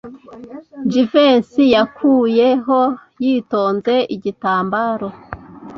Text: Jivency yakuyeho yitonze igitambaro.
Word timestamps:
Jivency 0.91 1.63
yakuyeho 1.75 2.79
yitonze 3.23 3.95
igitambaro. 4.15 5.07